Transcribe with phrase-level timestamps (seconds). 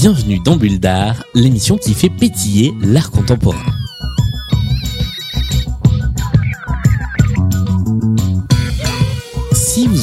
[0.00, 3.79] Bienvenue dans Bulle d'Art, l'émission qui fait pétiller l'art contemporain.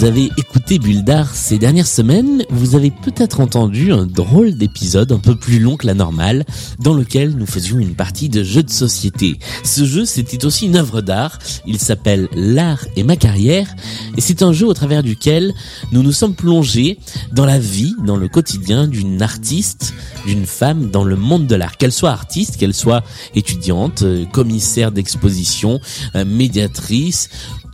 [0.08, 5.20] Avez écouté Bulle d'Art ces dernières semaines, vous avez peut-être entendu un drôle d'épisode un
[5.20, 6.46] peu plus long que la normale,
[6.80, 9.38] dans lequel nous faisions une partie de jeu de société.
[9.66, 11.40] Ce jeu, c'était aussi une œuvre d'art.
[11.66, 13.68] Il s'appelle L'art et ma carrière,
[14.16, 15.54] et c'est un jeu au travers duquel
[15.92, 17.00] nous nous sommes plongés
[17.34, 19.94] dans la vie, dans le quotidien d'une artiste,
[20.26, 21.76] d'une femme dans le monde de l'art.
[21.76, 23.04] Qu'elle soit artiste, qu'elle soit
[23.36, 25.82] étudiante, euh, commissaire d'exposition,
[26.16, 27.30] euh, médiatrice,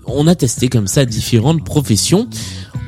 [0.06, 2.28] on a testé comme ça différentes professions.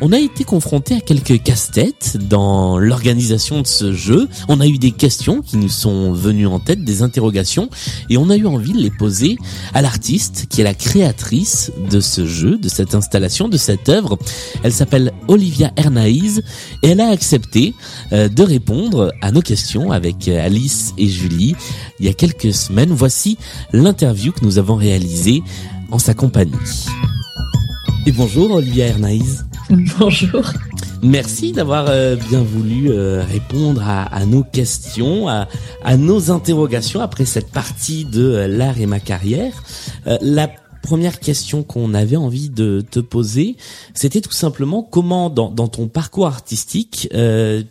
[0.02, 4.28] On a été confronté à quelques casse-têtes dans l'organisation de ce jeu.
[4.50, 7.70] On a eu des questions qui nous sont venues en tête, des interrogations,
[8.10, 9.38] et on a eu envie de les poser
[9.74, 14.20] à l'artiste qui est la créatrice de ce jeu, de cette installation, de cette œuvre.
[14.64, 16.42] Elle s'appelle Olivia Hernaïs
[16.84, 17.74] et elle a accepté
[18.12, 21.56] euh, de répondre à nos questions avec euh, Alice et Julie
[22.00, 22.92] il y a quelques semaines.
[22.92, 23.38] Voici
[23.72, 25.42] l'interview que nous avons réalisée
[25.92, 26.52] en sa compagnie.
[28.06, 29.46] Et bonjour Olivia Hernaïs.
[30.00, 30.54] Bonjour.
[31.02, 35.48] Merci d'avoir euh, bien voulu euh, répondre à, à, nos questions, à,
[35.84, 39.64] à, nos interrogations après cette partie de euh, l'art et ma carrière.
[40.22, 40.50] la
[40.84, 43.58] première question qu'on avait envie de te poser,
[43.96, 47.10] c'était tout simplement comment dans, dans ton parcours artistique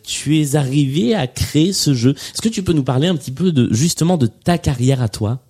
[0.02, 2.14] tu es arrivé à créer ce jeu?
[2.16, 5.08] Est-ce que tu peux nous parler un petit peu de justement de ta carrière à
[5.08, 5.44] toi?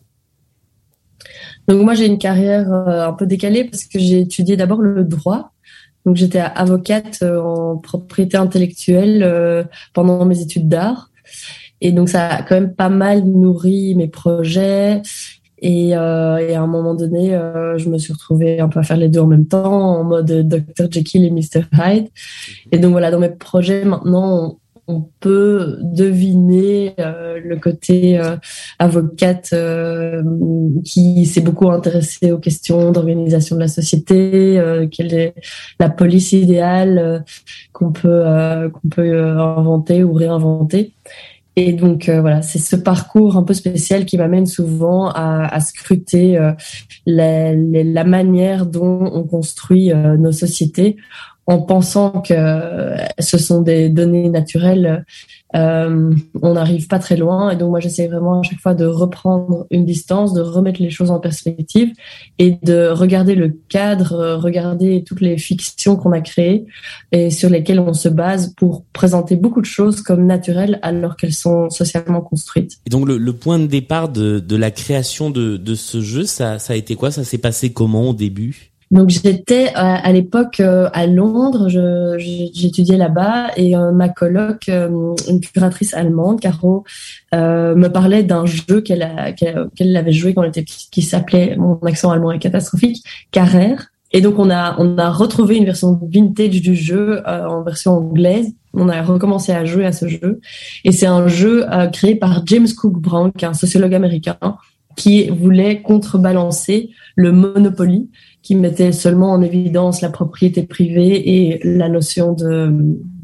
[1.68, 5.52] Donc moi j'ai une carrière un peu décalée parce que j'ai étudié d'abord le droit.
[6.06, 11.10] Donc j'étais avocate en propriété intellectuelle pendant mes études d'art.
[11.80, 15.02] Et donc ça a quand même pas mal nourri mes projets.
[15.58, 18.82] Et, euh, et à un moment donné, euh, je me suis retrouvée un peu à
[18.82, 20.90] faire les deux en même temps, en mode Dr.
[20.90, 21.64] Jekyll et Mr.
[21.72, 22.08] Hyde.
[22.70, 28.36] Et donc voilà, dans mes projets maintenant, on peut deviner euh, le côté euh,
[28.78, 30.22] avocate euh,
[30.84, 35.34] qui s'est beaucoup intéressée aux questions d'organisation de la société, quelle est
[35.80, 37.24] la police idéale
[37.72, 38.24] qu'on peut
[38.72, 40.92] qu'on peut inventer ou réinventer.
[41.56, 46.38] Et donc voilà, c'est ce parcours un peu spécial qui m'amène souvent à, scruter
[47.06, 50.96] la, manière dont on construit nos sociétés
[51.46, 55.04] en pensant que ce sont des données naturelles,
[55.54, 56.12] euh,
[56.42, 57.50] on n'arrive pas très loin.
[57.50, 60.90] Et donc moi, j'essaie vraiment à chaque fois de reprendre une distance, de remettre les
[60.90, 61.92] choses en perspective
[62.38, 66.64] et de regarder le cadre, regarder toutes les fictions qu'on a créées
[67.12, 71.34] et sur lesquelles on se base pour présenter beaucoup de choses comme naturelles alors qu'elles
[71.34, 72.78] sont socialement construites.
[72.86, 76.24] Et donc le, le point de départ de, de la création de, de ce jeu,
[76.24, 77.10] ça, ça a été quoi?
[77.10, 78.72] Ça s'est passé comment au début?
[78.90, 85.40] Donc j'étais à, l'époque euh, à Londres, j'étudiais là-bas et euh, ma coloc, euh, une
[85.40, 86.84] curatrice allemande, Caro,
[87.32, 91.76] me parlait d'un jeu qu'elle qu'elle avait joué quand elle était petite, qui s'appelait, mon
[91.78, 93.02] accent allemand est catastrophique,
[93.32, 93.88] Carrère.
[94.12, 98.52] Et donc on a on a retrouvé une version vintage du jeu en version anglaise.
[98.74, 100.40] On a recommencé à jouer à ce jeu
[100.84, 104.36] et c'est un jeu créé par James Cook Brown, qui est un sociologue américain,
[104.96, 108.08] qui voulait contrebalancer le Monopoly
[108.44, 112.70] qui mettait seulement en évidence la propriété privée et la notion de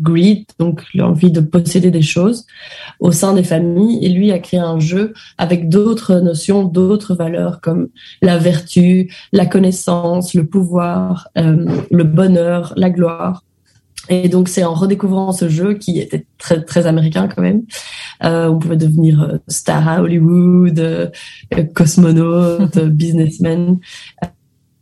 [0.00, 2.46] greed, donc l'envie de posséder des choses
[3.00, 4.02] au sein des familles.
[4.02, 7.88] Et lui a créé un jeu avec d'autres notions, d'autres valeurs comme
[8.22, 13.44] la vertu, la connaissance, le pouvoir, euh, le bonheur, la gloire.
[14.10, 17.62] Et donc c'est en redécouvrant ce jeu qui était très très américain quand même,
[18.24, 21.08] euh, on pouvait devenir euh, star à Hollywood, euh,
[21.74, 23.78] cosmonaute, businessman,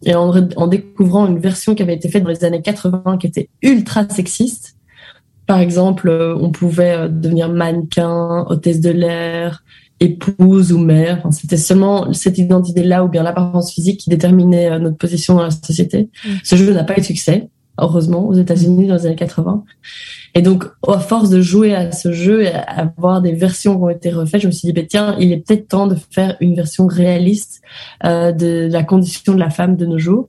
[0.02, 3.26] et en, en, découvrant une version qui avait été faite dans les années 80 qui
[3.26, 4.76] était ultra sexiste.
[5.46, 9.62] Par exemple, euh, on pouvait devenir mannequin, hôtesse de l'air,
[10.00, 11.18] épouse ou mère.
[11.18, 15.50] Enfin, C'était seulement cette identité-là ou bien l'apparence physique qui déterminait notre position dans la
[15.50, 16.08] société.
[16.24, 16.28] Mm.
[16.44, 19.64] Ce jeu n'a pas eu de succès, heureusement, aux États-Unis dans les années 80.
[20.34, 23.82] Et donc, à force de jouer à ce jeu et à voir des versions qui
[23.82, 26.36] ont été refaites, je me suis dit, bah, tiens, il est peut-être temps de faire
[26.40, 27.62] une version réaliste
[28.04, 30.28] euh, de la condition de la femme de nos jours.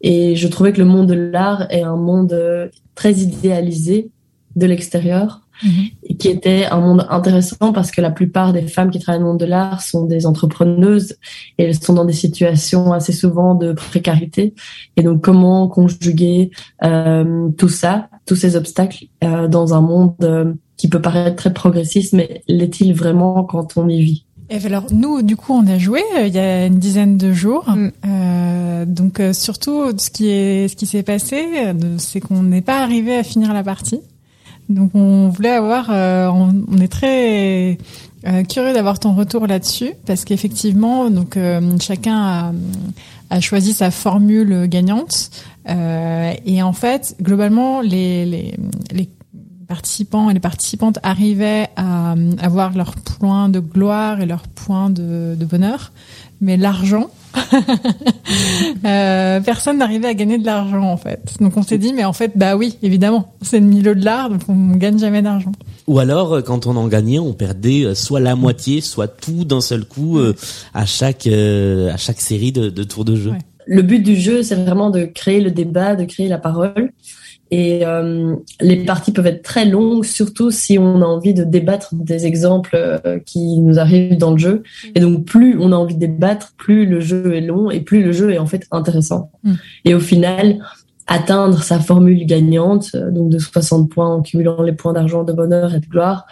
[0.00, 4.10] Et je trouvais que le monde de l'art est un monde euh, très idéalisé
[4.56, 6.16] de l'extérieur, mm-hmm.
[6.18, 9.32] qui était un monde intéressant parce que la plupart des femmes qui travaillent dans le
[9.32, 11.16] monde de l'art sont des entrepreneuses
[11.58, 14.54] et elles sont dans des situations assez souvent de précarité.
[14.96, 16.50] Et donc, comment conjuguer
[16.84, 21.52] euh, tout ça, tous ces obstacles euh, dans un monde euh, qui peut paraître très
[21.52, 24.24] progressiste, mais l'est-il vraiment quand on y vit?
[24.50, 27.32] Et alors nous, du coup, on a joué euh, il y a une dizaine de
[27.32, 27.70] jours.
[27.70, 27.90] Mm.
[28.06, 32.82] Euh, donc euh, surtout, ce qui est, ce qui s'est passé, c'est qu'on n'est pas
[32.82, 34.00] arrivé à finir la partie.
[34.70, 37.76] Donc on voulait avoir, on, est très
[38.48, 41.36] curieux d'avoir ton retour là-dessus parce qu'effectivement, donc
[41.80, 42.54] chacun
[43.30, 45.30] a, choisi sa formule gagnante.
[45.66, 48.54] et en fait, globalement, les
[49.70, 55.36] participants et les participantes arrivaient à avoir leur point de gloire et leur point de,
[55.48, 55.92] bonheur,
[56.40, 57.08] mais l'argent,
[58.84, 61.36] euh, personne n'arrivait à gagner de l'argent en fait.
[61.40, 64.30] Donc on s'est dit mais en fait bah oui évidemment c'est le milieu de l'art
[64.30, 65.52] donc on gagne jamais d'argent.
[65.86, 69.44] Ou alors euh, quand on en gagnait on perdait euh, soit la moitié soit tout
[69.44, 70.18] d'un seul coup
[70.74, 73.32] à chaque à chaque série de, tours de jeu.
[73.66, 76.90] Le but du jeu c'est vraiment de créer le débat, de créer la parole
[77.50, 81.94] et euh, les parties peuvent être très longues, surtout si on a envie de débattre
[81.94, 84.62] des exemples euh, qui nous arrivent dans le jeu.
[84.84, 84.88] Mm.
[84.94, 88.04] Et donc, plus on a envie de débattre, plus le jeu est long et plus
[88.04, 89.32] le jeu est en fait intéressant.
[89.42, 89.54] Mm.
[89.84, 90.64] Et au final,
[91.08, 95.32] atteindre sa formule gagnante, euh, donc de 60 points en cumulant les points d'argent, de
[95.32, 96.26] bonheur et de gloire,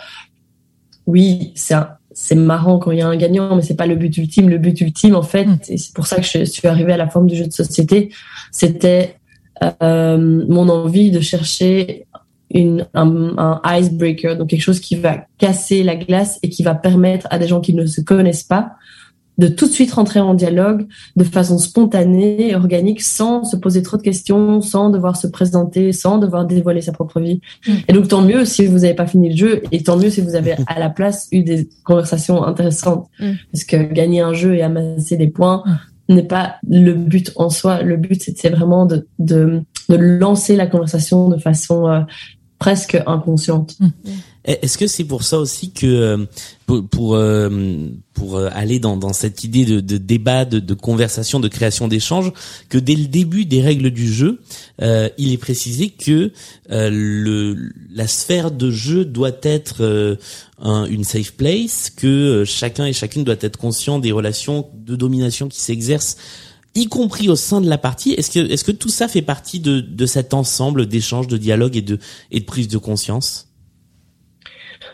[1.07, 1.75] oui, c'est
[2.21, 4.49] c'est marrant quand il y a un gagnant, mais c'est pas le but ultime.
[4.49, 5.59] Le but ultime, en fait, mm.
[5.69, 8.11] et c'est pour ça que je suis arrivée à la forme du jeu de société,
[8.51, 9.18] c'était
[9.81, 12.07] mon envie de chercher
[12.51, 16.75] une, un, un, icebreaker, donc quelque chose qui va casser la glace et qui va
[16.75, 18.73] permettre à des gens qui ne se connaissent pas
[19.39, 23.97] de tout de suite rentrer en dialogue de façon spontanée, organique, sans se poser trop
[23.97, 27.41] de questions, sans devoir se présenter, sans devoir dévoiler sa propre vie.
[27.67, 27.73] Mm.
[27.87, 30.21] Et donc tant mieux si vous n'avez pas fini le jeu, et tant mieux si
[30.21, 33.31] vous avez à la place eu des conversations intéressantes, mm.
[33.53, 35.77] parce que gagner un jeu et amasser des points, mm
[36.09, 37.83] n'est pas le but en soi.
[37.83, 42.01] Le but, c'est vraiment de, de, de, lancer la conversation de façon euh,
[42.59, 43.77] presque inconsciente.
[43.81, 43.89] Mmh.
[44.49, 46.25] Est-ce que c'est pour ça aussi que euh,
[46.65, 47.51] pour pour, euh,
[48.15, 52.33] pour aller dans, dans cette idée de, de débat, de, de, conversation, de création d'échange,
[52.71, 54.41] que dès le début des règles du jeu,
[54.81, 56.33] euh, il est précisé que
[56.71, 60.19] le la sphère de jeu doit être
[60.63, 65.49] un, une safe place, que chacun et chacune doit être conscient des relations de domination
[65.49, 66.17] qui s'exercent
[66.75, 68.13] y compris au sein de la partie.
[68.13, 71.77] Est-ce que, est-ce que tout ça fait partie de, de cet ensemble d'échanges, de dialogue
[71.77, 71.99] et de,
[72.31, 73.48] et de prise de conscience?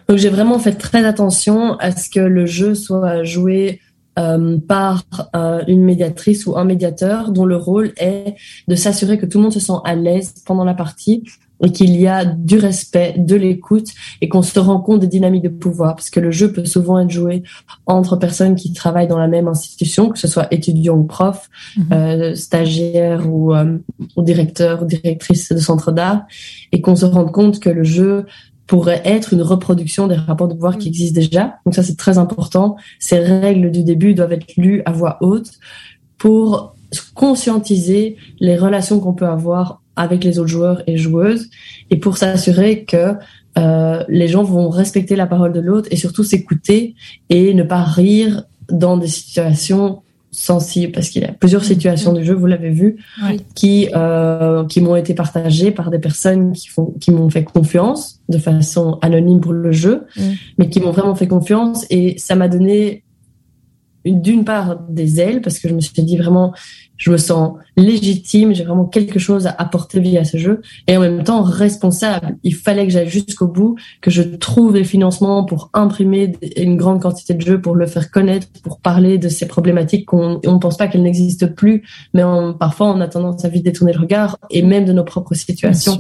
[0.09, 3.81] Donc j'ai vraiment fait très attention à ce que le jeu soit joué
[4.17, 5.03] euh, par
[5.35, 8.37] euh, une médiatrice ou un médiateur dont le rôle est
[8.69, 11.25] de s'assurer que tout le monde se sent à l'aise pendant la partie
[11.65, 13.89] et qu'il y a du respect, de l'écoute
[14.21, 17.01] et qu'on se rend compte des dynamiques de pouvoir parce que le jeu peut souvent
[17.01, 17.43] être joué
[17.87, 21.93] entre personnes qui travaillent dans la même institution, que ce soit étudiants ou profs, mhm.
[21.93, 26.23] euh, stagiaires ou, ou directeurs ou directrices de centres d'art
[26.71, 28.27] et qu'on se rende compte que le jeu
[28.67, 30.93] pourrait être une reproduction des rapports de pouvoir qui mm.
[30.93, 31.57] existent déjà.
[31.65, 32.77] Donc ça, c'est très important.
[32.99, 35.51] Ces règles du début doivent être lues à voix haute
[36.19, 36.75] pour
[37.15, 41.51] conscientiser les relations qu'on peut avoir avec les autres joueurs et joueuses
[41.91, 43.15] et pour s'assurer que
[43.57, 46.95] euh, les gens vont respecter la parole de l'autre et surtout s'écouter
[47.31, 50.03] et ne pas rire dans des situations
[50.35, 52.97] sensible parce qu'il y a plusieurs situations du jeu, vous l'avez vu,
[53.55, 58.21] qui euh, qui m'ont été partagées par des personnes qui font qui m'ont fait confiance
[58.29, 60.23] de façon anonyme pour le jeu, mm.
[60.59, 61.87] mais qui m'ont vraiment fait confiance.
[61.91, 63.05] Et ça m'a donné
[64.05, 66.53] d'une part des ailes parce que je me suis dit vraiment
[66.97, 70.63] je me sens légitime, j'ai vraiment quelque chose à apporter via ce jeu.
[70.87, 72.37] Et en même temps responsable.
[72.43, 77.03] Il fallait que j'aille jusqu'au bout, que je trouve les financements pour imprimer une grande
[77.03, 80.77] quantité de jeux, pour le faire connaître, pour parler de ces problématiques qu'on on pense
[80.77, 81.83] pas qu'elles n'existent plus,
[82.13, 82.23] mais
[82.59, 85.99] parfois on a tendance à vite détourner le regard et même de nos propres situations.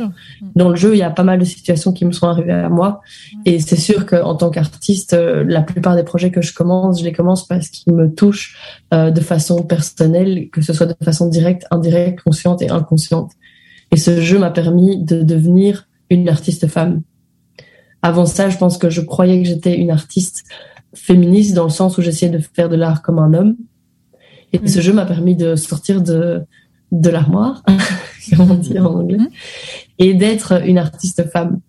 [0.54, 2.68] Dans le jeu, il y a pas mal de situations qui me sont arrivées à
[2.68, 3.00] moi.
[3.44, 7.04] Et c'est sûr qu'en tant qu'artiste, euh, la plupart des projets que je commence, je
[7.04, 8.56] les commence parce qu'ils me touchent
[8.94, 13.32] euh, de façon personnelle, que ce soit de façon directe, indirecte, consciente et inconsciente.
[13.90, 17.02] Et ce jeu m'a permis de devenir une artiste femme.
[18.02, 20.44] Avant ça, je pense que je croyais que j'étais une artiste
[20.94, 23.56] féministe dans le sens où j'essayais de faire de l'art comme un homme.
[24.52, 24.82] Et ce mm.
[24.82, 26.42] jeu m'a permis de sortir de,
[26.92, 27.64] de l'armoire,
[28.36, 29.18] comment dire en anglais,
[29.98, 31.60] et d'être une artiste femme.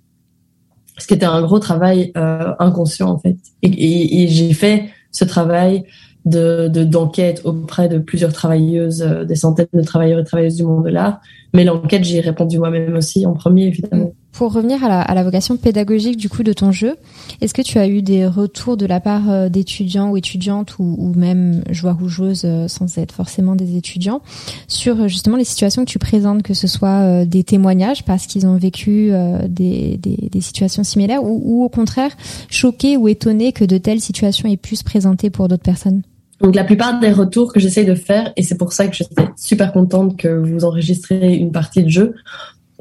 [0.98, 3.38] Ce qui était un gros travail euh, inconscient en fait.
[3.64, 5.86] Et, et j'ai fait ce travail
[6.26, 10.84] de d'enquête auprès de plusieurs travailleuses, euh, des centaines de travailleurs et travailleuses du monde
[10.84, 11.22] de l'art.
[11.54, 14.12] Mais l'enquête, j'y ai répondu moi-même aussi en premier, évidemment.
[14.34, 16.96] Pour revenir à la, à la, vocation pédagogique du coup de ton jeu,
[17.40, 20.96] est-ce que tu as eu des retours de la part euh, d'étudiants ou étudiantes ou,
[20.98, 24.22] ou, même joueurs ou joueuses euh, sans être forcément des étudiants
[24.68, 28.58] sur justement les situations que tu présentes, que ce soit des témoignages parce qu'ils ont
[28.58, 29.12] vécu
[29.48, 32.12] des, des, des, situations similaires ou, ou, au contraire
[32.50, 36.02] choqués ou étonnés que de telles situations aient pu se présenter pour d'autres personnes?
[36.42, 39.24] Donc la plupart des retours que j'essaye de faire, et c'est pour ça que j'étais
[39.38, 42.16] super contente que vous enregistrez une partie de jeu,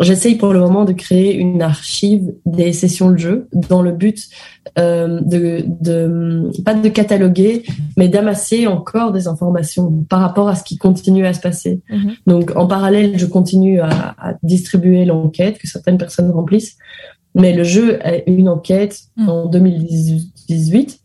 [0.00, 4.28] J'essaye pour le moment de créer une archive des sessions de jeu dans le but
[4.76, 7.62] euh, de, de, pas de cataloguer,
[7.96, 11.80] mais d'amasser encore des informations par rapport à ce qui continue à se passer.
[11.90, 12.14] Mhm.
[12.26, 16.76] Donc en parallèle, je continue à, à distribuer l'enquête que certaines personnes remplissent,
[17.36, 19.28] mais le jeu est une enquête mhm.
[19.28, 21.03] en 2018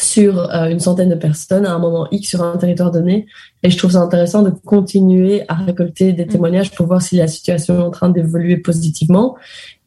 [0.00, 3.26] sur euh, une centaine de personnes à un moment X sur un territoire donné.
[3.62, 6.28] Et je trouve ça intéressant de continuer à récolter des mm.
[6.28, 9.36] témoignages pour voir si la situation est en train d'évoluer positivement.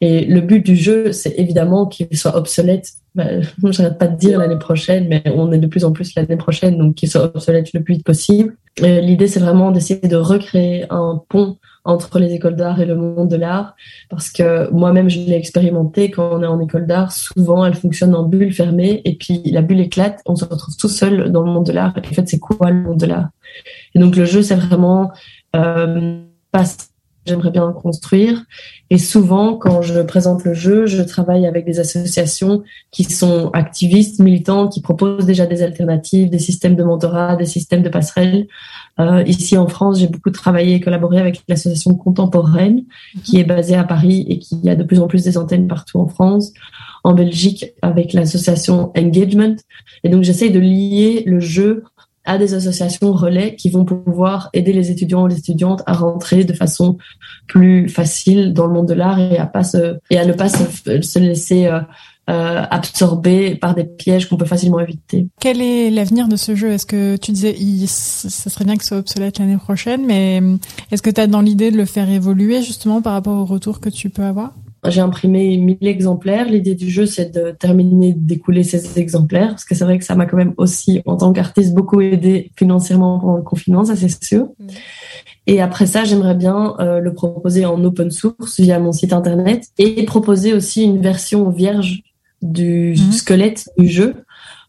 [0.01, 2.89] Et le but du jeu, c'est évidemment qu'il soit obsolète.
[3.15, 6.15] Ben, je n'arrête pas de dire l'année prochaine, mais on est de plus en plus
[6.15, 8.55] l'année prochaine, donc qu'il soit obsolète le plus vite possible.
[8.81, 13.29] L'idée, c'est vraiment d'essayer de recréer un pont entre les écoles d'art et le monde
[13.29, 13.75] de l'art,
[14.09, 17.11] parce que moi-même, je l'ai expérimenté quand on est en école d'art.
[17.11, 20.87] Souvent, elle fonctionne en bulle fermée, et puis la bulle éclate, on se retrouve tout
[20.87, 21.93] seul dans le monde de l'art.
[21.97, 23.29] En fait, c'est quoi le monde de l'art?
[23.93, 25.11] Et donc, le jeu, c'est vraiment
[25.55, 26.63] euh, pas
[27.25, 28.43] j'aimerais bien construire.
[28.89, 34.19] Et souvent, quand je présente le jeu, je travaille avec des associations qui sont activistes,
[34.19, 38.47] militants, qui proposent déjà des alternatives, des systèmes de mentorat, des systèmes de passerelles.
[38.99, 42.83] Euh, ici en France, j'ai beaucoup travaillé et collaboré avec l'association contemporaine,
[43.23, 45.99] qui est basée à Paris et qui a de plus en plus des antennes partout
[45.99, 46.53] en France.
[47.05, 49.55] En Belgique, avec l'association Engagement.
[50.03, 51.83] Et donc, j'essaye de lier le jeu
[52.25, 56.43] à des associations relais qui vont pouvoir aider les étudiants ou les étudiantes à rentrer
[56.43, 56.97] de façon
[57.47, 60.49] plus facile dans le monde de l'art et à pas se, et à ne pas
[60.49, 61.79] se, se laisser euh,
[62.29, 65.27] euh, absorber par des pièges qu'on peut facilement éviter.
[65.41, 66.71] Quel est l'avenir de ce jeu?
[66.71, 70.41] Est-ce que tu disais il, ça serait bien que ce soit obsolète l'année prochaine, mais
[70.91, 73.81] est-ce que tu as dans l'idée de le faire évoluer justement par rapport au retour
[73.81, 74.53] que tu peux avoir?
[74.87, 76.49] J'ai imprimé 1000 exemplaires.
[76.49, 80.15] L'idée du jeu, c'est de terminer d'écouler ces exemplaires, parce que c'est vrai que ça
[80.15, 84.23] m'a quand même aussi, en tant qu'artiste, beaucoup aidé financièrement pendant le confinement, ça c'est
[84.23, 84.49] sûr.
[84.59, 84.67] Mm.
[85.47, 89.67] Et après ça, j'aimerais bien euh, le proposer en open source via mon site internet
[89.77, 92.03] et proposer aussi une version vierge
[92.41, 93.11] du mm.
[93.11, 94.15] squelette du jeu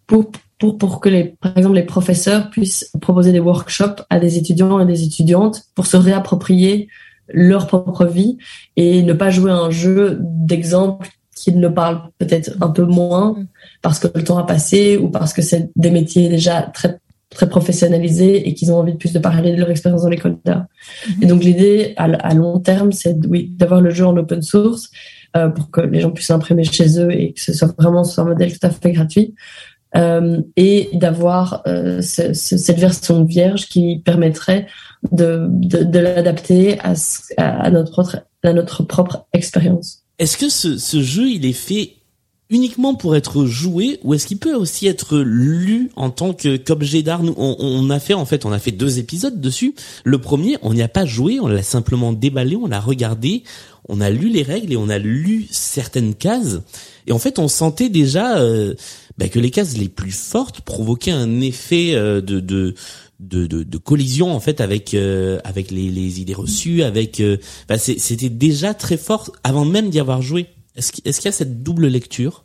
[0.06, 4.38] pour pour, pour que les, par exemple, les professeurs puissent proposer des workshops à des
[4.38, 6.88] étudiants et des étudiantes pour se réapproprier
[7.28, 8.38] leur propre vie
[8.76, 13.47] et ne pas jouer un jeu d'exemple qui ne parle peut-être un peu moins mm.
[13.83, 16.99] parce que le temps a passé ou parce que c'est des métiers déjà très
[17.31, 20.37] très professionnalisés et qu'ils ont envie de plus de parler de leur expérience dans l'école
[20.45, 20.66] d'art.
[20.66, 21.23] Mm-hmm.
[21.23, 24.90] Et donc l'idée à, long terme, c'est oui, d'avoir le jeu en open source
[25.37, 28.23] euh, pour que les gens puissent l'imprimer chez eux et que ce soit vraiment sur
[28.23, 29.35] un modèle tout à fait gratuit.
[29.97, 34.67] Euh, et d'avoir euh, cette version vierge qui permettrait
[35.13, 36.95] de, de, de l'adapter à,
[37.37, 40.03] à, notre, à notre propre expérience.
[40.19, 41.93] Est-ce que ce, ce jeu, il est fait
[42.51, 47.03] uniquement pour être joué ou est-ce qu'il peut aussi être lu en tant que qu'objet
[47.03, 49.75] d'art Nous, on, on, a fait en fait, on a fait deux épisodes dessus.
[50.05, 53.45] Le premier, on n'y a pas joué, on l'a simplement déballé, on l'a regardé,
[53.89, 56.61] on a lu les règles et on a lu certaines cases.
[57.07, 58.75] Et en fait, on sentait déjà euh,
[59.18, 62.75] bah, que les cases les plus fortes provoquaient un effet euh, de, de
[63.21, 67.37] de, de, collision en fait avec euh, avec les, les, idées reçues, avec euh,
[67.68, 70.47] bah, c'était déjà très fort avant même d'y avoir joué.
[70.76, 72.44] Est-ce qu'il y a cette double lecture?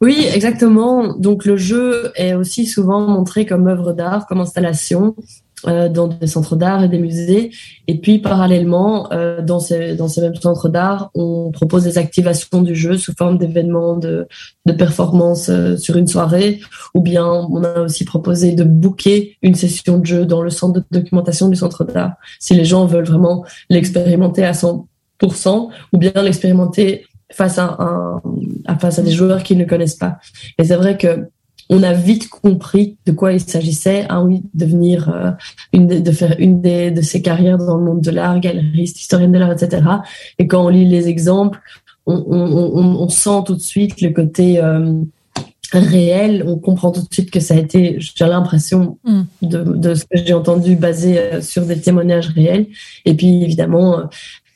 [0.00, 1.16] Oui, exactement.
[1.16, 5.16] Donc le jeu est aussi souvent montré comme œuvre d'art, comme installation.
[5.64, 7.50] Euh, dans des centres d'art et des musées.
[7.88, 12.60] Et puis parallèlement, euh, dans, ces, dans ces mêmes centres d'art, on propose des activations
[12.60, 14.28] du jeu sous forme d'événements de,
[14.66, 16.60] de performances euh, sur une soirée,
[16.92, 20.80] ou bien on a aussi proposé de booker une session de jeu dans le centre
[20.80, 24.84] de documentation du centre d'art, si les gens veulent vraiment l'expérimenter à 100%,
[25.94, 30.18] ou bien l'expérimenter face à, un, face à des joueurs qui ne connaissent pas.
[30.58, 31.28] Et c'est vrai que
[31.68, 34.06] on a vite compris de quoi il s'agissait.
[34.08, 35.30] Ah oui, devenir euh,
[35.72, 39.32] une de, faire une des, de ses carrières dans le monde de l'art, galeriste, historienne
[39.32, 39.82] de l'art, etc.
[40.38, 41.60] Et quand on lit les exemples,
[42.06, 44.92] on, on, on, sent tout de suite le côté euh,
[45.72, 46.44] réel.
[46.46, 49.22] On comprend tout de suite que ça a été, j'ai l'impression mm.
[49.42, 52.66] de, de, ce que j'ai entendu, basé euh, sur des témoignages réels.
[53.04, 54.02] Et puis évidemment.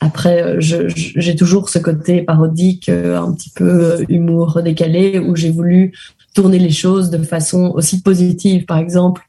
[0.03, 5.93] Après, j'ai toujours ce côté parodique, un petit peu humour décalé, où j'ai voulu
[6.35, 8.65] tourner les choses de façon aussi positive.
[8.67, 9.23] Par exemple,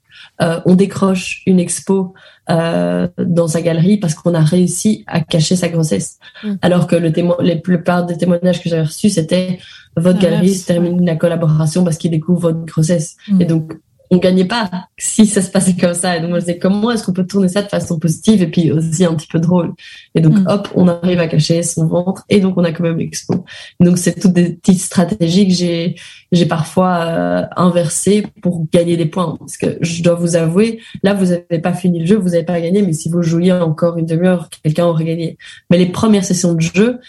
[0.65, 2.13] on décroche une expo
[2.47, 6.17] dans sa galerie parce qu'on a réussi à cacher sa grossesse.
[6.43, 6.53] Mm.
[6.61, 9.59] Alors que le témoin, les plupart des témoignages que j'avais reçus, c'était
[9.95, 13.17] votre galerie termine la collaboration parce qu'il découvre votre grossesse.
[13.27, 13.41] Mm.
[13.41, 13.73] Et donc,
[14.11, 16.17] on gagnait pas si ça se passait comme ça.
[16.17, 18.47] Et donc, moi, je disais, comment est-ce qu'on peut tourner ça de façon positive et
[18.47, 19.73] puis aussi un petit peu drôle?
[20.15, 20.47] Et donc, mm.
[20.47, 23.45] hop, on arrive à cacher son ventre et donc on a quand même l'expo.
[23.79, 25.95] Donc, c'est toutes des petites stratégies que j'ai,
[26.33, 29.37] j'ai parfois euh, inversées pour gagner des points.
[29.39, 32.43] Parce que je dois vous avouer, là, vous avez pas fini le jeu, vous avez
[32.43, 35.37] pas gagné, mais si vous jouiez encore une demi-heure, quelqu'un aurait gagné.
[35.69, 36.99] Mais les premières sessions de jeu,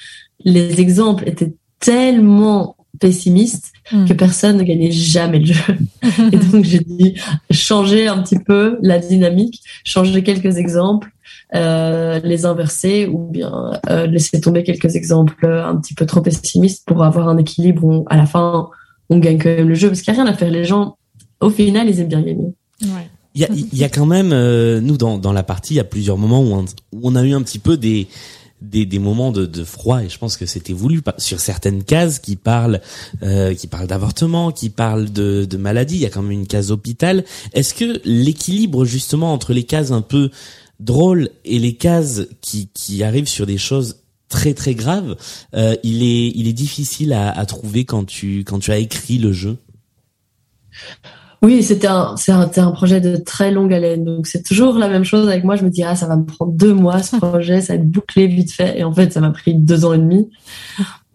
[0.44, 4.06] les exemples étaient tellement pessimiste hmm.
[4.06, 5.76] que personne ne gagnait jamais le jeu.
[6.32, 7.14] et donc j'ai dit
[7.50, 11.11] changer un petit peu la dynamique, changer quelques exemples,
[11.54, 16.87] euh, les inverser ou bien euh, laisser tomber quelques exemples un petit peu trop pessimistes
[16.87, 18.68] pour avoir un équilibre où à la fin
[19.11, 20.50] on gagne quand même le jeu parce qu'il n'y a rien à faire.
[20.50, 20.96] Les gens
[21.40, 22.54] au final ils aiment bien gagner.
[22.82, 23.08] Ouais.
[23.34, 25.78] Il y a, il y a quand même, euh, nous dans, dans la partie, il
[25.78, 26.54] y a plusieurs moments où
[26.92, 28.06] où on a eu un petit peu des,
[28.62, 32.19] des, des moments de, de, froid et je pense que c'était voulu sur certaines cases
[32.19, 32.81] qui parlent
[33.23, 35.97] euh, qui parlent d'avortement, qui parlent de, de maladie.
[35.97, 37.25] Il y a quand même une case hôpital.
[37.52, 40.31] Est-ce que l'équilibre justement entre les cases un peu
[40.81, 45.16] drôles et les cases qui, qui arrivent sur des choses très très graves,
[45.54, 49.19] euh, il est il est difficile à, à trouver quand tu quand tu as écrit
[49.19, 49.59] le jeu?
[51.42, 54.04] Oui, c'était un, un, un, projet de très longue haleine.
[54.04, 55.56] Donc, c'est toujours la même chose avec moi.
[55.56, 57.90] Je me dis, ah, ça va me prendre deux mois, ce projet, ça va être
[57.90, 58.78] bouclé vite fait.
[58.78, 60.30] Et en fait, ça m'a pris deux ans et demi.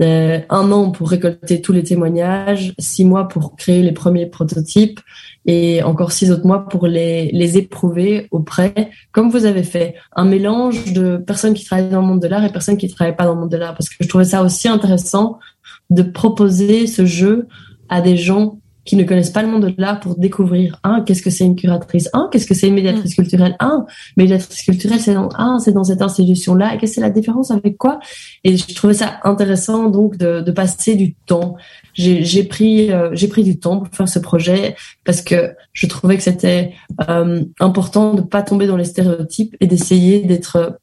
[0.01, 4.99] Euh, un an pour récolter tous les témoignages, six mois pour créer les premiers prototypes
[5.45, 10.25] et encore six autres mois pour les, les éprouver auprès, comme vous avez fait, un
[10.25, 13.25] mélange de personnes qui travaillent dans le monde de l'art et personnes qui travaillent pas
[13.25, 13.73] dans le monde de l'art.
[13.73, 15.39] Parce que je trouvais ça aussi intéressant
[15.89, 17.47] de proposer ce jeu
[17.87, 21.21] à des gens qui ne connaissent pas le monde de l'art pour découvrir un qu'est-ce
[21.21, 23.21] que c'est une curatrice un qu'est-ce que c'est une médiatrice mm.
[23.21, 23.85] culturelle un.
[24.15, 27.09] Médiatrice culturelle c'est dans un c'est dans cette institution là et qu'est-ce que c'est la
[27.09, 27.99] différence avec quoi?
[28.43, 31.57] Et je trouvais ça intéressant donc de, de passer du temps.
[31.93, 36.15] J'ai pris euh, j'ai pris du temps pour faire ce projet parce que je trouvais
[36.15, 36.71] que c'était
[37.09, 40.79] euh, important de pas tomber dans les stéréotypes et d'essayer d'être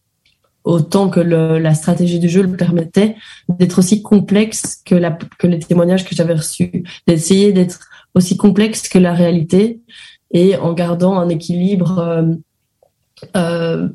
[0.64, 3.16] autant que le, la stratégie du jeu le permettait,
[3.48, 7.81] d'être aussi complexe que, la, que les témoignages que j'avais reçus, d'essayer d'être
[8.14, 9.81] aussi complexe que la réalité
[10.31, 12.35] et en gardant un équilibre euh,
[13.37, 13.88] euh,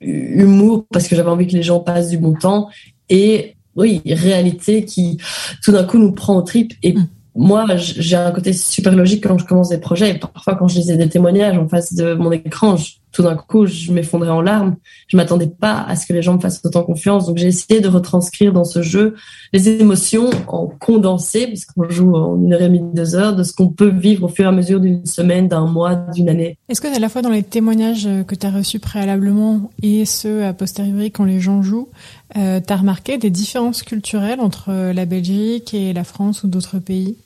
[0.00, 2.68] humour parce que j'avais envie que les gens passent du bon temps
[3.08, 5.18] et oui réalité qui
[5.62, 9.22] tout d'un coup nous prend au trip et mm moi, j'ai un côté super logique
[9.24, 10.12] quand je commence des projets.
[10.18, 12.76] parfois, quand je lisais des témoignages en face de mon écran,
[13.12, 14.76] tout d'un coup, je m'effondrais en larmes.
[15.08, 17.26] Je m'attendais pas à ce que les gens me fassent autant confiance.
[17.26, 19.14] Donc, j'ai essayé de retranscrire dans ce jeu
[19.52, 23.52] les émotions en condensé, puisqu'on joue en une heure et demie, deux heures, de ce
[23.52, 26.58] qu'on peut vivre au fur et à mesure d'une semaine, d'un mois, d'une année.
[26.68, 30.44] Est-ce que à la fois dans les témoignages que tu as reçus préalablement et ceux
[30.44, 31.88] a posteriori quand les gens jouent,
[32.36, 36.78] euh, tu as remarqué des différences culturelles entre la Belgique et la France ou d'autres
[36.78, 37.16] pays?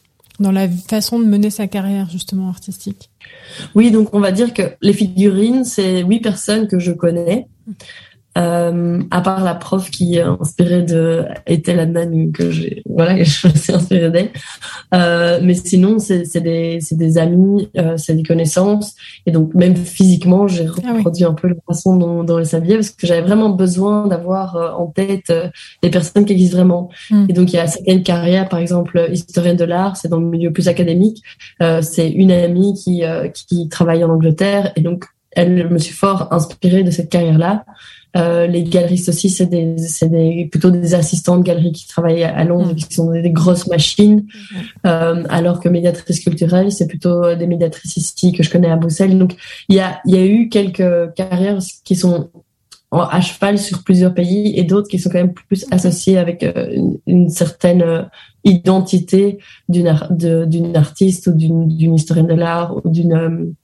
[0.40, 3.10] Dans la façon de mener sa carrière justement artistique
[3.74, 7.46] Oui, donc on va dire que les figurines, c'est huit personnes que je connais.
[8.38, 13.46] Euh, à part la prof qui est inspirée de Ethel Adnan que j'ai voilà je
[13.46, 14.30] me suis inspirée d'elle.
[14.94, 18.94] Euh, mais sinon c'est c'est des c'est des amis euh, c'est des connaissances.
[19.26, 22.76] Et donc même physiquement j'ai ah reproduit un peu la façon dont, dont elle s'habillait
[22.76, 25.48] parce que j'avais vraiment besoin d'avoir euh, en tête euh,
[25.82, 26.88] des personnes qui existent vraiment.
[27.10, 27.26] Hmm.
[27.28, 30.26] et donc il y a certaines carrières par exemple historienne de l'art c'est dans le
[30.26, 31.22] milieu plus académique.
[31.82, 33.02] C'est une amie qui
[33.34, 34.72] qui travaille en Angleterre.
[34.76, 37.64] Et donc elle me suis fort inspirée de cette carrière là
[38.14, 42.24] euh, les galeristes aussi, c'est des, c'est des, plutôt des assistants de galerie qui travaillent
[42.24, 42.76] à Londres, mm.
[42.76, 44.56] qui sont des, grosses machines, mm.
[44.86, 49.16] euh, alors que médiatrice culturelle, c'est plutôt des médiatrices ici que je connais à Bruxelles.
[49.16, 49.36] Donc,
[49.68, 52.28] il y a, il y a eu quelques carrières qui sont
[52.90, 56.76] à cheval sur plusieurs pays et d'autres qui sont quand même plus associées avec euh,
[57.06, 58.06] une, certaine
[58.44, 59.38] identité
[59.70, 63.54] d'une artiste ou d'une d'une historienne de l'art ou d'une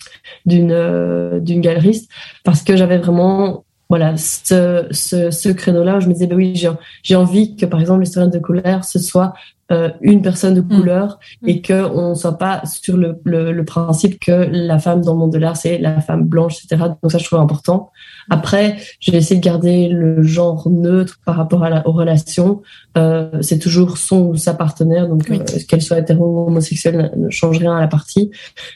[0.47, 2.11] d'une d'une galeriste
[2.43, 6.55] parce que j'avais vraiment voilà, ce, ce, ce créneau-là, je me disais, ben oui,
[7.03, 9.33] j'ai envie que, par exemple, l'historien de couleur, ce soit
[9.71, 10.69] euh, une personne de mm.
[10.69, 11.49] couleur mm.
[11.49, 15.19] et que on soit pas sur le, le, le, principe que la femme dans le
[15.19, 17.91] monde de l'art c'est la femme blanche etc donc ça je trouve important.
[18.31, 22.63] Après j'ai essayé de garder le genre neutre par rapport à la, aux relations.
[22.97, 27.29] Euh, c'est toujours son ou sa partenaire donc euh, qu'elle soit hétéro ou homosexuelle ne
[27.29, 28.31] change rien à la partie.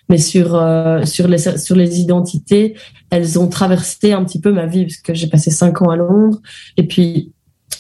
[0.09, 2.77] Mais sur euh, sur les sur les identités
[3.09, 5.97] elles ont traversé un petit peu ma vie parce que j'ai passé cinq ans à
[5.97, 6.41] Londres.
[6.77, 7.33] Et puis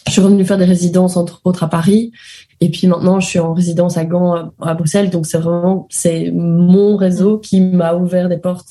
[0.06, 2.12] je suis revenue faire des résidences entre autres à Paris.
[2.60, 5.10] Et puis maintenant je suis en résidence à Gand à Bruxelles.
[5.10, 8.68] Donc c'est vraiment c'est mon réseau qui m'a ouvert des portes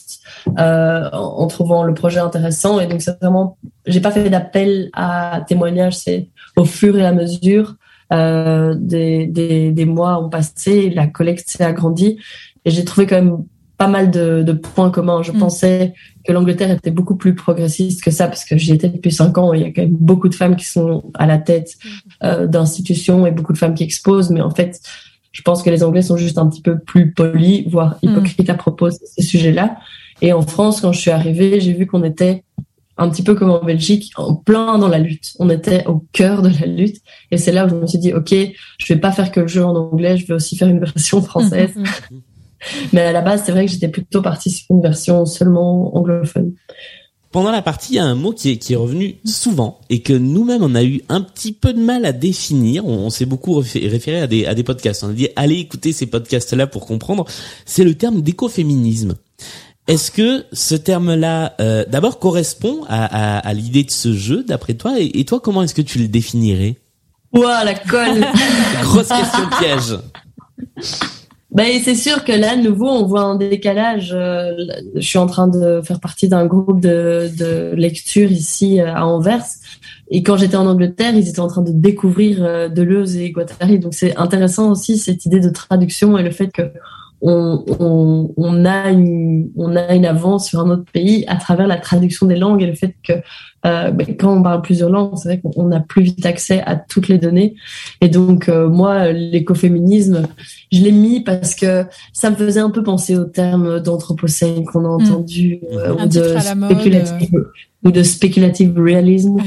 [0.59, 2.79] euh, en, trouvant le projet intéressant.
[2.79, 5.97] Et donc c'est vraiment j'ai pas fait d'appel à témoignages.
[5.97, 7.75] C'est au fur et à mesure
[8.13, 10.89] euh, des, des, des mois ont passé.
[10.89, 12.17] La collecte s'est agrandie.
[12.65, 13.43] Et j'ai trouvé quand même
[13.81, 15.23] pas mal de, de points communs.
[15.23, 15.39] Je mm.
[15.39, 19.39] pensais que l'Angleterre était beaucoup plus progressiste que ça parce que j'y étais depuis cinq
[19.39, 21.71] ans et il y a quand même beaucoup de femmes qui sont à la tête
[21.83, 21.89] mm.
[22.25, 24.29] euh, d'institutions et beaucoup de femmes qui exposent.
[24.29, 24.79] Mais en fait,
[25.31, 28.09] je pense que les Anglais sont juste un petit peu plus polis, voire mm.
[28.09, 29.77] hypocrites à propos de ces sujets-là.
[30.21, 32.43] Et en France, quand je suis arrivée, j'ai vu qu'on était
[32.97, 35.33] un petit peu comme en Belgique, en plein dans la lutte.
[35.39, 36.97] On était au cœur de la lutte.
[37.31, 39.47] Et c'est là où je me suis dit, OK, je vais pas faire que le
[39.47, 41.73] jeu en anglais, je vais aussi faire une version française.
[42.93, 46.53] Mais à la base, c'est vrai que j'étais plutôt partie sur une version seulement anglophone.
[47.31, 50.01] Pendant la partie, il y a un mot qui est, qui est revenu souvent et
[50.01, 52.85] que nous-mêmes on a eu un petit peu de mal à définir.
[52.85, 55.05] On, s'est beaucoup référé à des, à des podcasts.
[55.05, 57.25] On a dit allez écouter ces podcasts-là pour comprendre.
[57.65, 59.15] C'est le terme d'écoféminisme.
[59.87, 64.73] Est-ce que ce terme-là, euh, d'abord, correspond à, à, à l'idée de ce jeu, d'après
[64.73, 64.99] toi?
[64.99, 66.75] Et, et, toi, comment est-ce que tu le définirais?
[67.33, 68.25] Ouah, la colle
[68.83, 69.97] Grosse question piège
[71.51, 74.13] ben, c'est sûr que là, de nouveau, on voit un décalage.
[74.13, 74.53] Euh,
[74.95, 79.05] je suis en train de faire partie d'un groupe de, de lecture ici euh, à
[79.05, 79.43] Anvers.
[80.09, 83.79] Et quand j'étais en Angleterre, ils étaient en train de découvrir euh, Deleuze et Guattari.
[83.79, 86.71] Donc c'est intéressant aussi cette idée de traduction et le fait que
[87.21, 91.67] on, on, on, a une, on a une avance sur un autre pays à travers
[91.67, 93.13] la traduction des langues et le fait que
[93.65, 97.07] euh, quand on parle plusieurs langues, c'est vrai qu'on a plus vite accès à toutes
[97.07, 97.55] les données.
[98.01, 100.27] Et donc, euh, moi, l'écoféminisme,
[100.71, 104.85] je l'ai mis parce que ça me faisait un peu penser au terme d'anthropocène qu'on
[104.85, 105.01] a mm.
[105.01, 107.45] entendu, euh, ou, de spéculative,
[107.83, 109.37] ou de speculative realism,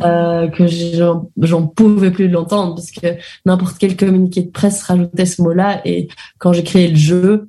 [0.00, 5.26] euh, que j'en pouvais plus de l'entendre parce que n'importe quel communiqué de presse rajoutait
[5.26, 5.82] ce mot-là.
[5.84, 7.48] Et quand j'ai créé le jeu,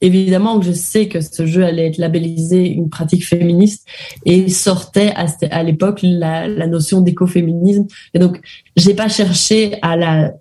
[0.00, 3.86] évidemment je sais que ce jeu allait être labellisé une pratique féministe
[4.24, 7.86] et sortait à, l'époque la, notion d'écoféminisme.
[8.14, 8.40] Et donc,
[8.76, 10.32] j'ai pas cherché à la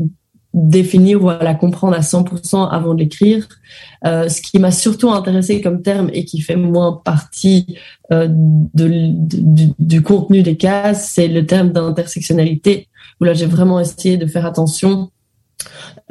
[0.54, 3.48] définir ou à la comprendre à 100% avant de l'écrire.
[4.06, 7.78] Euh, ce qui m'a surtout intéressé comme terme et qui fait moins partie
[8.12, 9.14] euh, du,
[9.78, 12.88] du, contenu des cases, c'est le terme d'intersectionnalité,
[13.20, 15.12] où là j'ai vraiment essayé de faire attention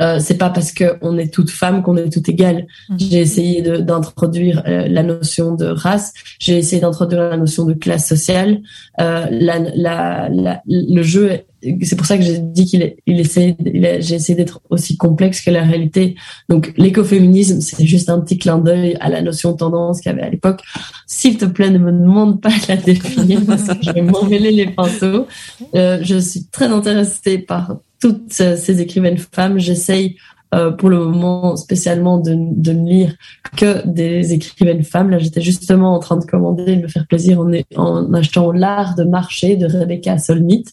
[0.00, 2.66] euh, c'est pas parce qu'on est toute femme qu'on est toute égale.
[2.88, 2.98] Mhm.
[2.98, 8.06] J'ai essayé d'introduire euh, la notion de race, j'ai essayé d'introduire la notion de classe
[8.06, 8.60] sociale.
[9.00, 11.40] Euh, la, la, la, le jeu,
[11.82, 15.50] c'est pour ça que j'ai dit qu'il il essaie, j'ai essayé d'être aussi complexe que
[15.50, 16.16] la réalité.
[16.48, 20.14] Donc l'écoféminisme, c'est juste un petit clin d'œil à la notion de tendance qu'il y
[20.14, 20.60] avait à l'époque.
[21.06, 24.50] S'il te plaît, ne me demande pas de la définir parce que je vais m'emmêler
[24.50, 25.26] les pinceaux.
[25.74, 29.58] Euh, je suis très intéressée par toutes ces écrivaines femmes.
[29.58, 30.16] J'essaye
[30.54, 33.14] euh, pour le moment spécialement de, de, ne lire
[33.56, 35.10] que des écrivaines femmes.
[35.10, 38.94] Là, j'étais justement en train de commander, de me faire plaisir en, en achetant L'art
[38.94, 40.64] de marcher de Rebecca Solnit,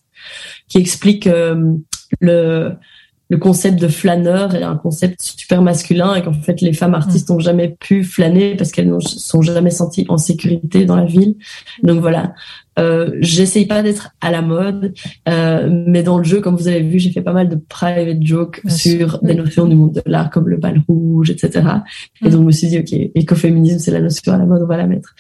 [0.68, 1.74] qui explique euh,
[2.22, 2.74] le,
[3.30, 7.30] le concept de flâneur est un concept super masculin et qu'en fait les femmes artistes
[7.30, 11.36] n'ont jamais pu flâner parce qu'elles ne sont jamais senties en sécurité dans la ville.
[11.82, 12.36] Donc voilà,
[12.80, 14.94] euh, j'essaye pas d'être à la mode,
[15.30, 18.22] euh, mais dans le jeu, comme vous avez vu, j'ai fait pas mal de private
[18.22, 21.68] jokes sur des notions du monde de l'art comme le bal rouge, etc.
[22.26, 24.68] Et donc je me suis dit, ok, écoféminisme, c'est la notion à la mode, on
[24.68, 25.16] va la mettre.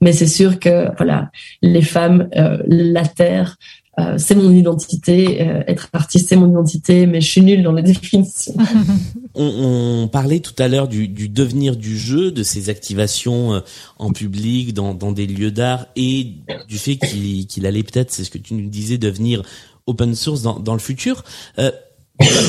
[0.00, 1.30] Mais c'est sûr que voilà,
[1.62, 3.56] les femmes, euh, la terre,
[3.98, 7.72] euh, c'est mon identité, euh, être artiste c'est mon identité, mais je suis nulle dans
[7.72, 8.54] les définitions.
[9.34, 13.60] on, on, parlait tout à l'heure du, du, devenir du jeu, de ses activations euh,
[13.98, 16.34] en public, dans, dans des lieux d'art, et
[16.68, 19.42] du fait qu'il qu'il allait peut-être, c'est ce que tu nous disais, devenir
[19.86, 21.24] open source dans, dans le futur.
[21.58, 21.72] Euh,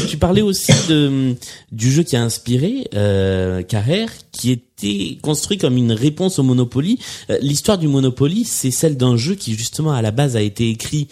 [0.07, 1.35] tu parlais aussi de,
[1.71, 6.99] du jeu qui a inspiré euh, Carrère, qui était construit comme une réponse au Monopoly.
[7.41, 11.07] L'histoire du Monopoly, c'est celle d'un jeu qui justement à la base a été écrit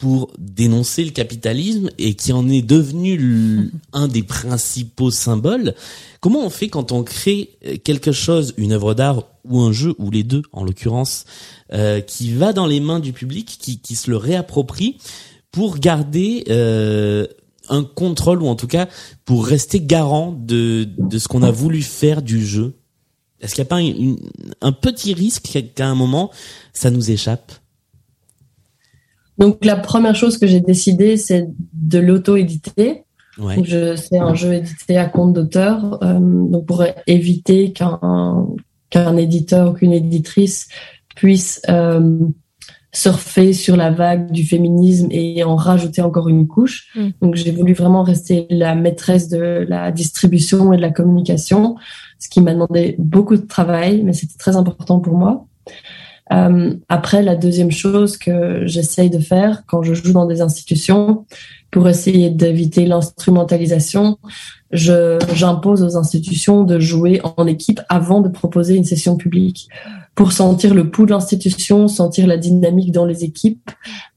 [0.00, 5.74] pour dénoncer le capitalisme et qui en est devenu un des principaux symboles.
[6.20, 9.94] Comment on fait quand on crée euh, quelque chose, une œuvre d'art ou un jeu,
[9.98, 11.26] ou les deux en l'occurrence,
[11.74, 14.96] euh, qui va dans les mains du public, qui, qui se le réapproprie
[15.52, 17.26] pour garder euh,
[17.68, 18.88] un contrôle ou en tout cas
[19.26, 22.74] pour rester garant de, de ce qu'on a voulu faire du jeu?
[23.42, 24.16] Est-ce qu'il n'y a pas une,
[24.62, 26.30] un petit risque qu'à un moment
[26.72, 27.52] ça nous échappe?
[29.40, 33.04] Donc la première chose que j'ai décidé, c'est de l'auto-éditer.
[33.38, 33.56] Ouais.
[33.96, 38.46] C'est un jeu édité à compte d'auteur, euh, donc pour éviter qu'un
[38.90, 40.68] qu'un éditeur ou qu'une éditrice
[41.14, 42.18] puisse euh,
[42.92, 46.88] surfer sur la vague du féminisme et en rajouter encore une couche.
[46.94, 47.08] Mm.
[47.22, 51.76] Donc j'ai voulu vraiment rester la maîtresse de la distribution et de la communication,
[52.18, 55.46] ce qui m'a demandé beaucoup de travail, mais c'était très important pour moi.
[56.32, 61.26] Euh, après, la deuxième chose que j'essaye de faire quand je joue dans des institutions,
[61.70, 64.18] pour essayer d'éviter l'instrumentalisation,
[64.72, 69.68] j'impose aux institutions de jouer en équipe avant de proposer une session publique.
[70.16, 73.70] Pour sentir le pouls de l'institution, sentir la dynamique dans les équipes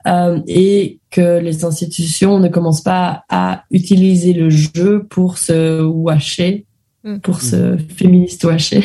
[0.08, 6.65] euh, et que les institutions ne commencent pas à utiliser le jeu pour se washer,
[7.04, 7.19] mm.
[7.19, 8.84] pour se féministe washer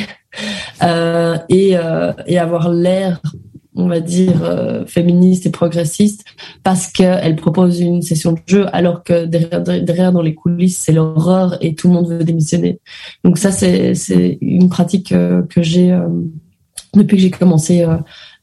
[0.82, 3.20] euh, et, euh, et avoir l'air
[3.80, 6.24] on va dire, euh, féministe et progressiste
[6.64, 10.90] parce qu'elle propose une session de jeu alors que derrière, derrière dans les coulisses, c'est
[10.90, 12.80] l'horreur et tout le monde veut démissionner.
[13.22, 13.92] Donc ça, c'est,
[14.40, 15.96] une pratique que j'ai
[16.94, 17.86] depuis que j'ai commencé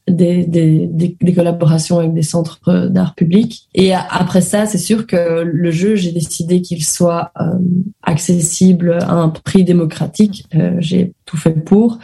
[0.08, 3.68] des, des, des, collaborations avec des centres d'art public.
[3.74, 7.32] Et après ça, c'est sûr que le jeu, j'ai décidé qu'il soit
[8.02, 10.46] accessible à un prix démocratique.
[10.78, 11.98] j'ai tout fait pour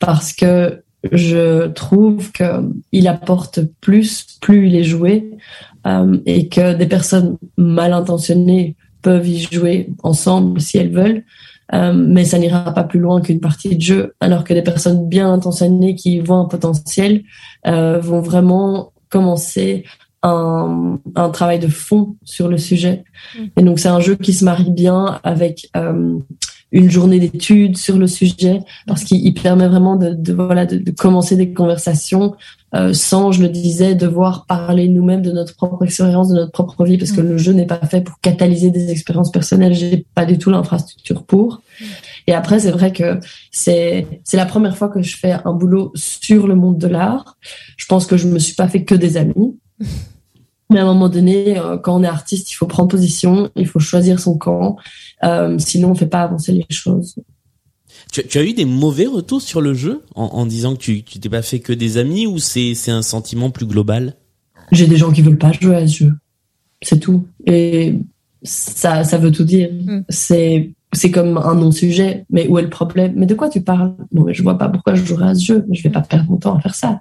[0.00, 5.30] parce que je trouve qu'il apporte plus, plus il est joué,
[5.86, 11.22] euh, et que des personnes mal intentionnées peuvent y jouer ensemble si elles veulent, euh,
[11.72, 15.32] mais ça n'ira pas plus loin qu'une partie de jeu, alors que des personnes bien
[15.32, 17.22] intentionnées qui voient un potentiel
[17.66, 19.84] euh, vont vraiment commencer
[20.22, 23.04] un, un, travail de fond sur le sujet.
[23.36, 23.44] Mm.
[23.58, 26.18] Et donc c'est un jeu qui se marie bien avec euh,
[26.74, 30.90] une journée d'études sur le sujet parce qu'il permet vraiment de, de voilà de, de,
[30.90, 32.34] commencer des conversations
[32.74, 36.84] euh, sans, je le disais, devoir parler nous-mêmes de notre propre expérience, de notre propre
[36.84, 37.28] vie, parce que mm.
[37.28, 39.74] le jeu n'est pas fait pour catalyser des expériences personnelles.
[39.74, 41.62] J'ai pas du tout l'infrastructure pour.
[42.26, 43.20] Et après, c'est vrai que
[43.52, 47.36] c'est c'est la première fois que je fais un boulot sur le monde de l'art.
[47.76, 49.56] Je pense que je me suis pas fait que des amis.
[50.70, 53.66] Mais à un moment donné, euh, quand on est artiste, il faut prendre position, il
[53.66, 54.76] faut choisir son camp.
[55.22, 57.16] Euh, sinon, on fait pas avancer les choses.
[58.12, 61.02] Tu, tu, as eu des mauvais retours sur le jeu en, en disant que tu
[61.02, 64.16] t'es pas fait que des amis ou c'est c'est un sentiment plus global?
[64.72, 66.12] J'ai des gens qui veulent pas jouer à ce jeu.
[66.82, 67.26] C'est tout.
[67.46, 67.98] Et
[68.42, 69.70] ça ça veut tout dire.
[69.72, 70.04] Mm.
[70.08, 72.24] C'est c'est comme un non-sujet.
[72.30, 73.14] Mais où est le problème?
[73.16, 73.94] Mais de quoi tu parles?
[74.12, 75.66] Non, mais je vois pas pourquoi je jouerais à ce jeu.
[75.70, 77.00] Je vais pas perdre mon temps à faire ça.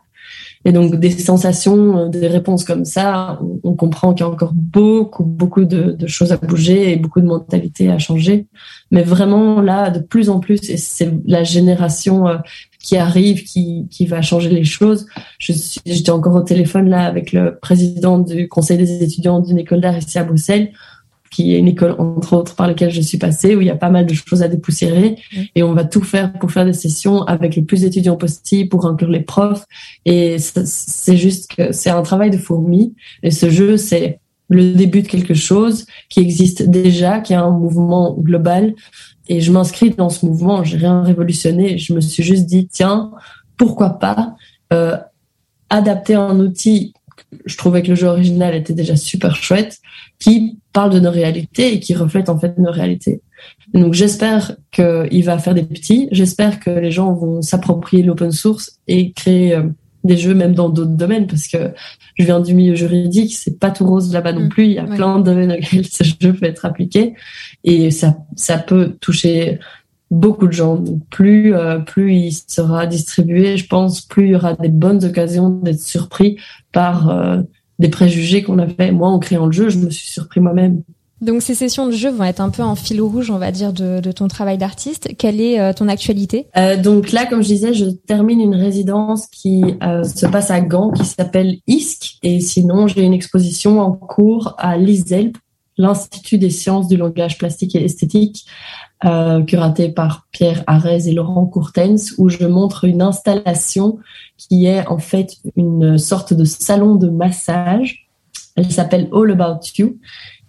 [0.65, 4.53] Et donc des sensations, euh, des réponses comme ça, on, comprend qu'il y a encore
[4.53, 8.47] beaucoup, beaucoup de, choses à bouger et beaucoup de mentalités à changer.
[8.91, 12.37] Mais vraiment là, de plus en plus, et c'est la génération euh,
[12.79, 15.07] qui arrive, qui, qui va changer les choses.
[15.39, 19.97] J'étais encore au téléphone là avec le président du conseil des étudiants d'une école d'art
[19.97, 20.71] ici à Bruxelles
[21.33, 23.75] qui est une école entre autres par laquelle je suis passée où il y a
[23.75, 25.15] pas mal de choses à dépoussiérer.
[25.55, 28.85] Et on va tout faire pour faire des sessions avec les plus d'étudiants possible pour
[28.85, 29.65] inclure les profs.
[30.05, 32.93] Et c'est juste que c'est un travail de fourmi.
[33.23, 34.19] Et ce jeu c'est
[34.49, 38.75] le début de quelque chose qui existe déjà qui a un mouvement global.
[39.27, 40.63] Et je m'inscris dans ce mouvement.
[40.63, 41.79] J'ai rien révolutionné.
[41.79, 43.11] Je me suis juste dit tiens
[43.57, 44.35] pourquoi pas
[44.71, 44.97] euh,
[45.69, 46.93] adapter un outil
[47.45, 49.79] je trouvais que le jeu original était déjà super chouette,
[50.19, 53.21] qui parle de nos réalités et qui reflète en fait nos réalités.
[53.73, 58.79] donc j'espère qu'il va faire des petits, j'espère que les gens vont s'approprier l'open source
[58.87, 59.63] et créer euh,
[60.03, 61.71] des jeux même dans d'autres domaines parce que
[62.15, 64.49] je viens du milieu juridique, c'est pas tout rose là-bas non mm.
[64.49, 67.13] plus, il y a plein de domaines auxquels ce jeu peut être appliqué
[67.63, 69.59] et ça ça peut toucher
[70.13, 70.83] beaucoup de gens.
[71.09, 75.49] plus euh, plus il sera distribué, je pense, plus il y aura des bonnes occasions
[75.49, 76.37] d'être surpris
[76.71, 77.41] par euh,
[77.79, 78.91] des préjugés qu'on avait.
[78.91, 80.83] Moi, en créant le jeu, je me suis surpris moi-même.
[81.21, 83.71] Donc ces sessions de jeu vont être un peu en fil rouge, on va dire,
[83.71, 85.15] de, de ton travail d'artiste.
[85.17, 86.47] Quelle est euh, ton actualité?
[86.83, 91.05] Donc là, comme je disais, je termine une résidence qui se passe à Gand, qui
[91.05, 92.17] s'appelle ISC.
[92.23, 95.37] Et sinon, j'ai une exposition en cours à l'ISELP,
[95.77, 98.45] l'Institut des sciences du langage plastique et esthétique,
[99.05, 103.99] euh, curaté par Pierre Arez et Laurent Courtens, où je montre une installation
[104.37, 108.07] qui est en fait une sorte de salon de massage.
[108.55, 109.97] Elle s'appelle All About You.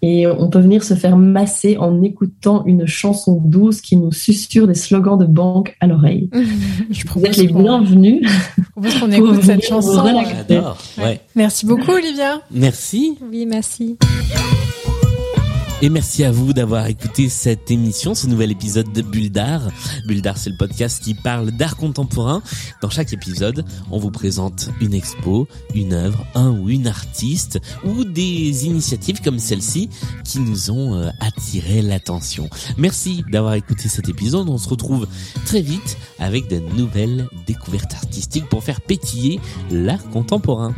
[0.06, 4.66] Et on peut venir se faire masser en écoutant une chanson douce qui nous susurre
[4.66, 6.28] des slogans de banque à l'oreille.
[7.14, 8.28] Vous êtes les bienvenus.
[8.74, 10.04] qu'on écoute cette chanson.
[11.34, 12.42] Merci beaucoup, Olivia.
[12.50, 13.16] Merci.
[13.30, 13.96] Oui, merci.
[15.84, 19.68] Et merci à vous d'avoir écouté cette émission, ce nouvel épisode de Bulle d'Art.
[20.34, 22.42] C'est le podcast qui parle d'art contemporain.
[22.80, 28.04] Dans chaque épisode, on vous présente une expo, une œuvre, un ou une artiste, ou
[28.04, 29.90] des initiatives comme celle-ci
[30.24, 32.48] qui nous ont euh, attiré l'attention.
[32.78, 34.48] Merci d'avoir écouté cet épisode.
[34.48, 35.06] On se retrouve
[35.44, 39.38] très vite avec de nouvelles découvertes artistiques pour faire pétiller
[39.70, 40.74] l'art contemporain.